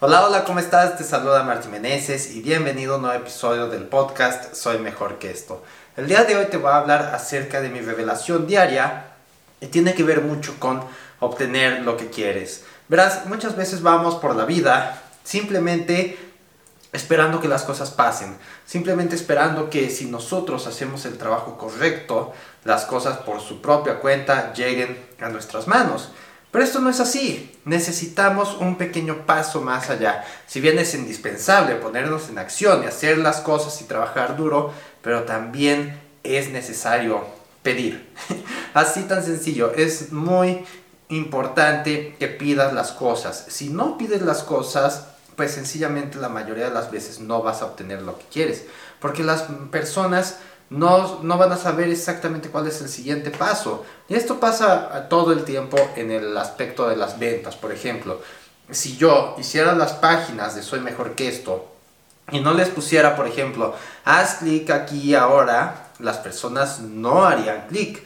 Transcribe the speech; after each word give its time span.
Hola, 0.00 0.24
hola, 0.24 0.44
¿cómo 0.44 0.60
estás? 0.60 0.96
Te 0.96 1.02
saluda 1.02 1.42
Martín 1.42 1.72
Meneses 1.72 2.30
y 2.30 2.40
bienvenido 2.40 2.92
a 2.92 2.96
un 2.98 3.02
nuevo 3.02 3.18
episodio 3.18 3.66
del 3.66 3.82
podcast 3.82 4.54
Soy 4.54 4.78
Mejor 4.78 5.18
que 5.18 5.28
esto. 5.28 5.64
El 5.96 6.06
día 6.06 6.22
de 6.22 6.36
hoy 6.36 6.44
te 6.44 6.56
voy 6.56 6.70
a 6.70 6.76
hablar 6.76 7.12
acerca 7.12 7.60
de 7.60 7.68
mi 7.68 7.80
revelación 7.80 8.46
diaria 8.46 9.06
y 9.60 9.66
tiene 9.66 9.94
que 9.94 10.04
ver 10.04 10.20
mucho 10.20 10.54
con 10.60 10.84
obtener 11.18 11.80
lo 11.80 11.96
que 11.96 12.10
quieres. 12.10 12.62
Verás, 12.86 13.26
muchas 13.26 13.56
veces 13.56 13.82
vamos 13.82 14.14
por 14.14 14.36
la 14.36 14.44
vida 14.44 15.02
simplemente 15.24 16.16
esperando 16.92 17.40
que 17.40 17.48
las 17.48 17.64
cosas 17.64 17.90
pasen, 17.90 18.38
simplemente 18.66 19.16
esperando 19.16 19.68
que 19.68 19.90
si 19.90 20.04
nosotros 20.06 20.68
hacemos 20.68 21.06
el 21.06 21.18
trabajo 21.18 21.58
correcto, 21.58 22.32
las 22.62 22.84
cosas 22.84 23.18
por 23.18 23.40
su 23.40 23.60
propia 23.60 23.98
cuenta 23.98 24.52
lleguen 24.52 24.96
a 25.20 25.28
nuestras 25.28 25.66
manos. 25.66 26.12
Pero 26.50 26.64
esto 26.64 26.80
no 26.80 26.88
es 26.88 27.00
así. 27.00 27.54
Necesitamos 27.64 28.56
un 28.58 28.76
pequeño 28.76 29.26
paso 29.26 29.60
más 29.60 29.90
allá. 29.90 30.24
Si 30.46 30.60
bien 30.60 30.78
es 30.78 30.94
indispensable 30.94 31.76
ponernos 31.76 32.30
en 32.30 32.38
acción 32.38 32.82
y 32.82 32.86
hacer 32.86 33.18
las 33.18 33.40
cosas 33.40 33.80
y 33.82 33.84
trabajar 33.84 34.36
duro, 34.36 34.72
pero 35.02 35.24
también 35.24 36.00
es 36.22 36.50
necesario 36.50 37.24
pedir. 37.62 38.08
Así 38.74 39.02
tan 39.02 39.22
sencillo. 39.22 39.72
Es 39.74 40.12
muy 40.12 40.64
importante 41.08 42.16
que 42.18 42.28
pidas 42.28 42.72
las 42.72 42.92
cosas. 42.92 43.46
Si 43.48 43.68
no 43.68 43.98
pides 43.98 44.22
las 44.22 44.42
cosas, 44.42 45.08
pues 45.36 45.52
sencillamente 45.52 46.18
la 46.18 46.28
mayoría 46.28 46.68
de 46.68 46.74
las 46.74 46.90
veces 46.90 47.20
no 47.20 47.42
vas 47.42 47.62
a 47.62 47.66
obtener 47.66 48.02
lo 48.02 48.18
que 48.18 48.24
quieres. 48.32 48.64
Porque 49.00 49.22
las 49.22 49.44
personas 49.70 50.38
no, 50.70 51.22
no 51.22 51.38
van 51.38 51.52
a 51.52 51.56
saber 51.56 51.88
exactamente 51.88 52.50
cuál 52.50 52.66
es 52.66 52.80
el 52.80 52.88
siguiente 52.88 53.30
paso. 53.30 53.84
Y 54.08 54.14
esto 54.14 54.38
pasa 54.38 55.08
todo 55.08 55.32
el 55.32 55.44
tiempo 55.44 55.78
en 55.96 56.10
el 56.10 56.36
aspecto 56.36 56.88
de 56.88 56.96
las 56.96 57.18
ventas. 57.18 57.56
Por 57.56 57.72
ejemplo, 57.72 58.20
si 58.70 58.96
yo 58.96 59.34
hiciera 59.38 59.74
las 59.74 59.94
páginas 59.94 60.54
de 60.54 60.62
Soy 60.62 60.80
Mejor 60.80 61.14
que 61.14 61.28
esto 61.28 61.72
y 62.30 62.40
no 62.40 62.52
les 62.52 62.68
pusiera, 62.68 63.16
por 63.16 63.26
ejemplo, 63.26 63.74
haz 64.04 64.36
clic 64.36 64.70
aquí 64.70 65.14
ahora, 65.14 65.88
las 65.98 66.18
personas 66.18 66.80
no 66.80 67.24
harían 67.24 67.66
clic. 67.68 68.02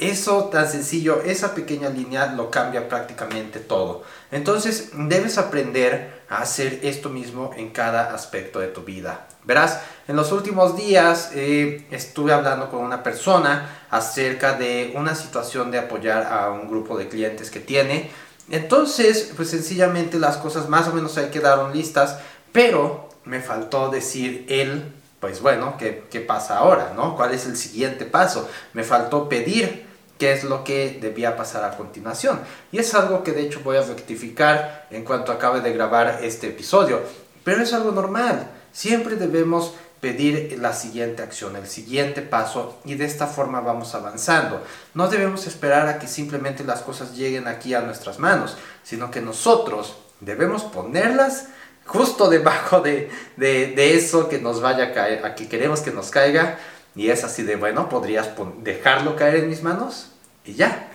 Eso 0.00 0.44
tan 0.46 0.66
sencillo, 0.66 1.20
esa 1.22 1.54
pequeña 1.54 1.90
línea 1.90 2.32
lo 2.32 2.50
cambia 2.50 2.88
prácticamente 2.88 3.60
todo. 3.60 4.02
Entonces 4.32 4.92
debes 4.94 5.36
aprender 5.36 6.22
a 6.30 6.38
hacer 6.38 6.80
esto 6.84 7.10
mismo 7.10 7.50
en 7.54 7.68
cada 7.68 8.14
aspecto 8.14 8.60
de 8.60 8.68
tu 8.68 8.80
vida. 8.80 9.26
Verás, 9.44 9.80
en 10.08 10.16
los 10.16 10.32
últimos 10.32 10.74
días 10.74 11.32
eh, 11.34 11.86
estuve 11.90 12.32
hablando 12.32 12.70
con 12.70 12.80
una 12.80 13.02
persona 13.02 13.84
acerca 13.90 14.54
de 14.54 14.94
una 14.96 15.14
situación 15.14 15.70
de 15.70 15.80
apoyar 15.80 16.32
a 16.32 16.50
un 16.50 16.70
grupo 16.70 16.96
de 16.96 17.08
clientes 17.08 17.50
que 17.50 17.60
tiene. 17.60 18.10
Entonces, 18.48 19.34
pues 19.36 19.50
sencillamente 19.50 20.18
las 20.18 20.38
cosas 20.38 20.66
más 20.70 20.88
o 20.88 20.94
menos 20.94 21.18
ahí 21.18 21.28
quedaron 21.28 21.74
listas, 21.74 22.16
pero 22.52 23.10
me 23.26 23.40
faltó 23.40 23.90
decir 23.90 24.46
él, 24.48 24.94
pues 25.20 25.42
bueno, 25.42 25.76
¿qué, 25.78 26.04
qué 26.10 26.20
pasa 26.20 26.56
ahora? 26.56 26.94
¿no? 26.96 27.16
¿Cuál 27.16 27.34
es 27.34 27.44
el 27.44 27.58
siguiente 27.58 28.06
paso? 28.06 28.48
Me 28.72 28.82
faltó 28.82 29.28
pedir 29.28 29.89
qué 30.20 30.32
es 30.32 30.44
lo 30.44 30.62
que 30.62 30.98
debía 31.00 31.34
pasar 31.34 31.64
a 31.64 31.76
continuación. 31.76 32.40
Y 32.70 32.78
es 32.78 32.94
algo 32.94 33.24
que 33.24 33.32
de 33.32 33.40
hecho 33.40 33.62
voy 33.64 33.78
a 33.78 33.82
rectificar 33.82 34.86
en 34.90 35.02
cuanto 35.02 35.32
acabe 35.32 35.62
de 35.62 35.72
grabar 35.72 36.20
este 36.22 36.48
episodio. 36.48 37.00
Pero 37.42 37.62
es 37.62 37.72
algo 37.72 37.90
normal. 37.90 38.50
Siempre 38.70 39.16
debemos 39.16 39.72
pedir 40.00 40.58
la 40.60 40.74
siguiente 40.74 41.22
acción, 41.22 41.56
el 41.56 41.66
siguiente 41.66 42.22
paso 42.22 42.78
y 42.84 42.94
de 42.94 43.06
esta 43.06 43.26
forma 43.26 43.60
vamos 43.60 43.94
avanzando. 43.94 44.62
No 44.92 45.08
debemos 45.08 45.46
esperar 45.46 45.88
a 45.88 45.98
que 45.98 46.06
simplemente 46.06 46.64
las 46.64 46.82
cosas 46.82 47.16
lleguen 47.16 47.48
aquí 47.48 47.72
a 47.72 47.80
nuestras 47.80 48.18
manos, 48.18 48.56
sino 48.82 49.10
que 49.10 49.22
nosotros 49.22 49.96
debemos 50.20 50.64
ponerlas 50.64 51.48
justo 51.86 52.28
debajo 52.28 52.80
de, 52.80 53.10
de, 53.36 53.96
eso 53.96 54.28
que 54.28 54.38
nos 54.38 54.60
vaya 54.60 54.84
a 54.84 54.92
caer, 54.92 55.24
a 55.24 55.34
que 55.34 55.48
queremos 55.48 55.80
que 55.80 55.90
nos 55.90 56.10
caiga. 56.10 56.58
Y 56.94 57.08
es 57.08 57.24
así 57.24 57.42
de, 57.42 57.56
bueno, 57.56 57.88
podrías 57.88 58.30
dejarlo 58.62 59.16
caer 59.16 59.36
en 59.36 59.48
mis 59.48 59.62
manos 59.62 60.09
y 60.44 60.54
ya. 60.54 60.90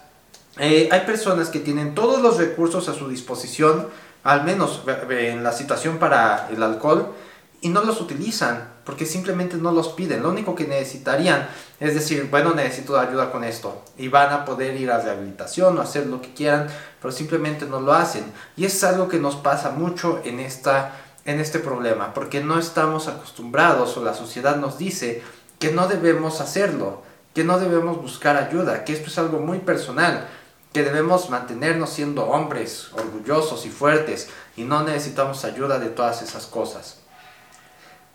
eh, 0.58 0.88
hay 0.90 1.00
personas 1.00 1.48
que 1.48 1.60
tienen 1.60 1.94
todos 1.94 2.22
los 2.22 2.38
recursos 2.38 2.88
a 2.88 2.94
su 2.94 3.08
disposición, 3.08 3.88
al 4.22 4.44
menos 4.44 4.82
en 5.10 5.42
la 5.42 5.52
situación 5.52 5.98
para 5.98 6.48
el 6.50 6.62
alcohol, 6.62 7.12
y 7.60 7.68
no 7.68 7.82
los 7.82 8.00
utilizan 8.00 8.74
porque 8.84 9.06
simplemente 9.06 9.56
no 9.56 9.72
los 9.72 9.88
piden. 9.88 10.22
Lo 10.22 10.28
único 10.28 10.54
que 10.54 10.66
necesitarían 10.66 11.48
es 11.80 11.94
decir, 11.94 12.28
bueno, 12.30 12.54
necesito 12.54 12.98
ayuda 12.98 13.32
con 13.32 13.42
esto. 13.42 13.82
Y 13.96 14.08
van 14.08 14.32
a 14.32 14.44
poder 14.44 14.76
ir 14.76 14.90
a 14.90 15.00
rehabilitación 15.00 15.76
o 15.76 15.80
hacer 15.80 16.06
lo 16.06 16.20
que 16.20 16.34
quieran, 16.34 16.68
pero 17.00 17.10
simplemente 17.12 17.66
no 17.66 17.80
lo 17.80 17.94
hacen. 17.94 18.24
Y 18.56 18.66
es 18.66 18.84
algo 18.84 19.08
que 19.08 19.18
nos 19.18 19.36
pasa 19.36 19.70
mucho 19.70 20.20
en, 20.24 20.40
esta, 20.40 20.92
en 21.24 21.40
este 21.40 21.58
problema, 21.58 22.12
porque 22.14 22.42
no 22.42 22.58
estamos 22.58 23.08
acostumbrados 23.08 23.96
o 23.96 24.04
la 24.04 24.14
sociedad 24.14 24.56
nos 24.56 24.78
dice 24.78 25.22
que 25.58 25.72
no 25.72 25.88
debemos 25.88 26.40
hacerlo, 26.40 27.02
que 27.34 27.44
no 27.44 27.58
debemos 27.58 28.00
buscar 28.00 28.36
ayuda, 28.36 28.84
que 28.84 28.92
esto 28.92 29.08
es 29.08 29.18
algo 29.18 29.38
muy 29.40 29.58
personal, 29.58 30.28
que 30.72 30.82
debemos 30.82 31.30
mantenernos 31.30 31.90
siendo 31.90 32.26
hombres 32.26 32.88
orgullosos 32.92 33.64
y 33.66 33.70
fuertes 33.70 34.28
y 34.56 34.64
no 34.64 34.82
necesitamos 34.82 35.44
ayuda 35.44 35.78
de 35.78 35.88
todas 35.88 36.22
esas 36.22 36.46
cosas. 36.46 36.98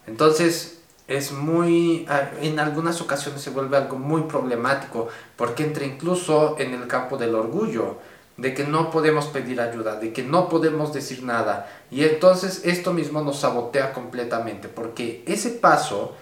Entonces, 0.07 0.79
es 1.07 1.31
muy, 1.31 2.05
ah, 2.07 2.29
en 2.41 2.59
algunas 2.59 3.01
ocasiones 3.01 3.41
se 3.41 3.49
vuelve 3.49 3.77
algo 3.77 3.97
muy 3.97 4.23
problemático, 4.23 5.07
porque 5.35 5.63
entra 5.63 5.83
incluso 5.83 6.55
en 6.59 6.73
el 6.73 6.87
campo 6.87 7.17
del 7.17 7.33
orgullo, 7.33 7.97
de 8.37 8.53
que 8.53 8.63
no 8.63 8.91
podemos 8.91 9.25
pedir 9.25 9.59
ayuda, 9.59 9.95
de 9.95 10.13
que 10.13 10.23
no 10.23 10.49
podemos 10.49 10.93
decir 10.93 11.23
nada. 11.23 11.67
Y 11.91 12.03
entonces 12.03 12.61
esto 12.63 12.93
mismo 12.93 13.21
nos 13.21 13.39
sabotea 13.39 13.91
completamente, 13.91 14.67
porque 14.67 15.23
ese 15.25 15.49
paso 15.49 16.15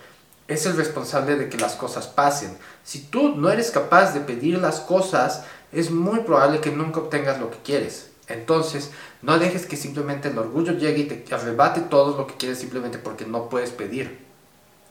es 0.47 0.65
el 0.65 0.77
responsable 0.77 1.35
de 1.35 1.49
que 1.49 1.57
las 1.57 1.75
cosas 1.75 2.07
pasen. 2.07 2.57
Si 2.83 2.99
tú 2.99 3.35
no 3.35 3.49
eres 3.49 3.71
capaz 3.71 4.13
de 4.13 4.21
pedir 4.21 4.59
las 4.59 4.79
cosas, 4.79 5.43
es 5.71 5.91
muy 5.91 6.19
probable 6.21 6.61
que 6.61 6.71
nunca 6.71 6.99
obtengas 6.99 7.39
lo 7.39 7.51
que 7.51 7.57
quieres. 7.57 8.11
Entonces, 8.27 8.91
no 9.21 9.39
dejes 9.39 9.65
que 9.65 9.77
simplemente 9.77 10.29
el 10.29 10.37
orgullo 10.37 10.73
llegue 10.73 11.01
y 11.01 11.05
te 11.05 11.35
arrebate 11.35 11.81
todo 11.81 12.17
lo 12.17 12.27
que 12.27 12.35
quieres 12.35 12.59
simplemente 12.59 12.97
porque 12.97 13.25
no 13.25 13.49
puedes 13.49 13.71
pedir. 13.71 14.25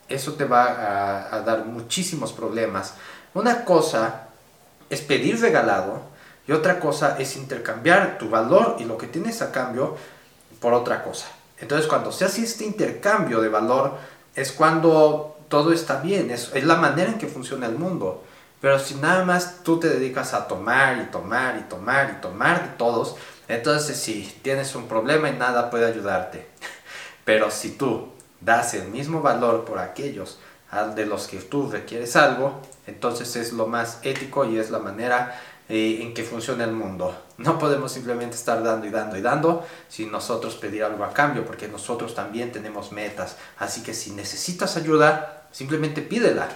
Eso 0.09 0.35
te 0.35 0.45
va 0.45 1.29
a, 1.35 1.41
dar 1.41 1.65
muchísimos 1.65 2.33
problemas. 2.33 2.95
Una 3.35 3.65
cosa 3.65 4.29
es 4.89 5.01
pedir 5.01 5.41
regalado 5.41 6.01
y 6.47 6.53
otra 6.53 6.79
cosa 6.79 7.17
es 7.19 7.37
intercambiar 7.37 8.19
tu 8.19 8.31
valor 8.31 8.77
y 8.79 8.85
lo 8.85 8.97
que 8.97 9.07
tienes 9.07 9.43
a 9.43 9.53
cambio 9.53 9.97
por 10.61 10.73
otra 10.75 11.03
cosa. 11.03 11.27
Entonces, 11.59 11.87
cuando 11.87 12.13
se 12.13 12.25
hace 12.25 12.43
este 12.43 12.65
intercambio 12.65 13.41
de 13.41 13.49
valor, 13.49 13.95
es 14.35 14.53
cuando 14.53 15.36
todo 15.49 15.73
está 15.73 16.01
bien, 16.01 16.31
es, 16.31 16.53
la 16.65 16.77
manera 16.77 17.13
en 17.13 17.19
que 17.19 17.27
funciona 17.27 17.67
el 17.67 17.77
mundo. 17.77 18.25
Pero 18.61 18.79
si 18.79 18.95
nada 18.97 19.25
más 19.25 19.63
tú 19.63 19.79
te 19.79 19.89
dedicas 19.89 20.35
a 20.35 20.49
tomar 20.49 20.99
y 20.99 21.11
tomar 21.11 21.59
y 21.59 21.63
tomar 21.69 22.17
y 22.17 22.21
tomar 22.21 22.63
de 22.63 22.77
todos, 22.77 23.17
entonces 23.49 23.99
sí, 23.99 24.39
tienes 24.43 24.75
un 24.75 24.89
problema 24.89 25.29
y 25.29 25.35
nada 25.35 25.71
puede 25.71 25.87
ayudarte. 25.87 26.47
Pero 27.25 27.51
si 27.51 27.73
tú 27.73 28.09
das 28.41 28.75
el 28.75 28.89
mismo 28.89 29.21
valor 29.21 29.65
por 29.65 29.79
aquellos 29.79 30.39
de 30.95 31.07
los 31.07 31.29
que 31.29 31.39
tú 31.39 31.71
requieres 31.71 32.17
algo, 32.17 32.61
entonces 32.87 33.37
es 33.37 33.53
lo 33.53 33.67
más 33.67 34.01
ético 34.03 34.45
y 34.45 34.59
es 34.59 34.71
la 34.71 34.79
manera 34.79 35.41
eh, 35.69 35.99
en 36.01 36.15
que 36.15 36.23
funciona 36.23 36.65
el 36.65 36.73
mundo. 36.73 37.17
No 37.39 37.59
podemos 37.59 37.91
simplemente 37.91 38.37
estar 38.37 38.63
dando 38.63 38.87
y 38.87 38.91
dando 38.91 39.17
y 39.17 39.21
dando 39.21 39.67
sin 39.89 40.13
nosotros 40.13 40.55
pedir 40.55 40.85
algo 40.85 41.05
a 41.05 41.13
cambio, 41.13 41.45
porque 41.45 41.67
nosotros 41.67 42.15
también 42.15 42.53
tenemos 42.53 42.93
metas. 42.93 43.37
Así 43.59 43.83
que 43.83 43.93
si 43.93 44.13
necesitas 44.13 44.77
ayuda, 44.77 45.49
simplemente 45.51 46.03
pídela. 46.03 46.49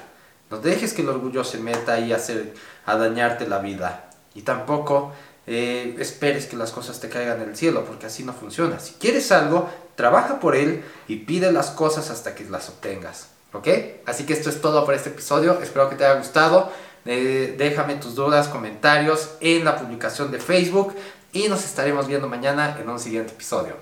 No 0.50 0.58
dejes 0.58 0.92
que 0.92 1.02
el 1.02 1.08
orgullo 1.08 1.44
se 1.44 1.58
meta 1.58 1.94
a, 1.94 2.16
hacer, 2.16 2.54
dañarte 2.86 3.48
la 3.48 3.58
vida. 3.58 4.10
Y 4.34 4.42
tampoco 4.42 5.12
eh, 5.46 5.96
esperes 5.98 6.46
que 6.46 6.56
las 6.56 6.70
cosas 6.70 7.00
te 7.00 7.08
caigan 7.08 7.40
del 7.40 7.56
cielo, 7.56 7.84
porque 7.84 8.06
así 8.06 8.22
no 8.24 8.32
funciona. 8.32 8.78
Si 8.78 8.94
quieres 8.94 9.32
algo, 9.32 9.68
trabaja 9.96 10.38
por 10.38 10.54
él 10.54 10.84
y 11.08 11.16
pide 11.16 11.50
las 11.50 11.70
cosas 11.70 12.10
hasta 12.10 12.34
que 12.34 12.44
las 12.44 12.68
obtengas. 12.68 13.28
¿Ok? 13.52 13.68
Así 14.06 14.24
que 14.24 14.32
esto 14.32 14.50
es 14.50 14.60
todo 14.60 14.84
por 14.84 14.94
este 14.94 15.10
episodio. 15.10 15.60
Espero 15.60 15.90
que 15.90 15.96
te 15.96 16.04
haya 16.04 16.18
gustado. 16.18 16.70
Eh, 17.06 17.54
déjame 17.56 17.96
tus 17.96 18.14
dudas, 18.14 18.48
comentarios 18.48 19.36
en 19.40 19.64
la 19.64 19.76
publicación 19.76 20.30
de 20.30 20.38
Facebook 20.38 20.94
y 21.32 21.48
nos 21.48 21.64
estaremos 21.64 22.06
viendo 22.06 22.28
mañana 22.28 22.76
en 22.80 22.88
un 22.88 22.98
siguiente 22.98 23.32
episodio. 23.32 23.76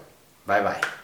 Bye 0.46 0.60
bye. 0.62 0.97